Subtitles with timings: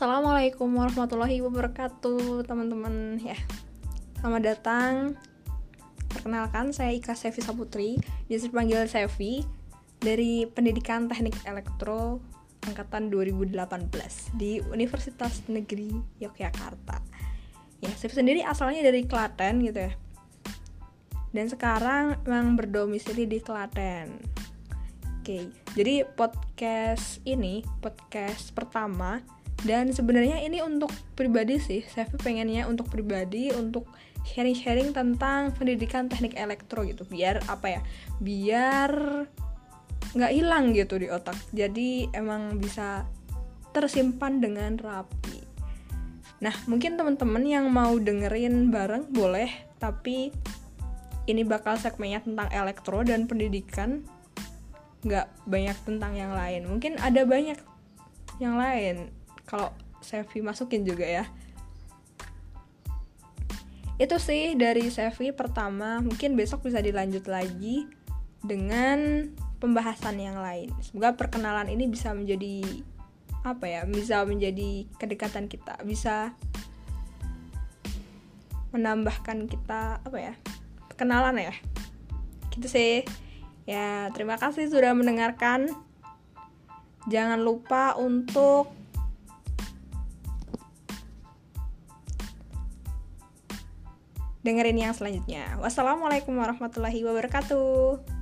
[0.00, 3.20] Assalamualaikum warahmatullahi wabarakatuh teman-teman.
[3.20, 3.36] Ya
[4.16, 5.12] Selamat datang.
[6.08, 8.00] Perkenalkan saya Ika Sevi Saputri.
[8.24, 9.44] Biasa dipanggil Sevi
[10.00, 12.16] Dari Pendidikan Teknik Elektro
[12.64, 17.04] Angkatan 2018 Di Universitas Negeri Yogyakarta.
[17.84, 19.92] Ya Sevi sendiri asalnya dari Klaten gitu ya.
[21.28, 24.16] Dan sekarang memang berdomisili di Klaten.
[25.20, 31.84] Oke, jadi podcast ini podcast pertama dan sebenarnya ini untuk pribadi sih.
[31.84, 33.84] Saya pengennya untuk pribadi untuk
[34.24, 37.04] sharing-sharing tentang pendidikan teknik elektro gitu.
[37.04, 37.80] Biar apa ya?
[38.20, 38.92] Biar
[40.16, 41.36] nggak hilang gitu di otak.
[41.52, 43.04] Jadi emang bisa
[43.76, 45.44] tersimpan dengan rapi.
[46.40, 49.50] Nah mungkin teman-teman yang mau dengerin bareng boleh.
[49.76, 50.32] Tapi
[51.28, 54.08] ini bakal segmennya tentang elektro dan pendidikan.
[55.04, 56.64] Nggak banyak tentang yang lain.
[56.64, 57.60] Mungkin ada banyak
[58.40, 59.19] yang lain
[59.50, 61.24] kalau Sevi masukin juga ya.
[63.98, 65.98] Itu sih dari Sevi pertama.
[66.00, 67.90] Mungkin besok bisa dilanjut lagi
[68.40, 69.28] dengan
[69.60, 70.72] pembahasan yang lain.
[70.80, 72.62] Semoga perkenalan ini bisa menjadi
[73.40, 76.36] apa ya bisa menjadi kedekatan kita bisa
[78.68, 80.34] menambahkan kita apa ya
[80.94, 81.54] kenalan ya.
[82.54, 82.94] Gitu sih.
[83.68, 85.72] Ya terima kasih sudah mendengarkan.
[87.08, 88.79] Jangan lupa untuk
[94.40, 95.56] dengerin yang selanjutnya.
[95.60, 98.19] Wassalamualaikum warahmatullahi wabarakatuh.